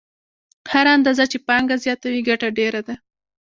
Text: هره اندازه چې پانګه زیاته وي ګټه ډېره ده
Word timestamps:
هره 0.71 0.89
اندازه 0.97 1.23
چې 1.31 1.37
پانګه 1.47 1.75
زیاته 1.83 2.07
وي 2.13 2.21
ګټه 2.29 2.47
ډېره 2.57 2.81
ده 2.87 2.95